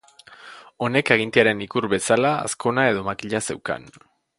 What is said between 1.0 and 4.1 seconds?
agintearen ikur bezala azkona edo makila zeukan.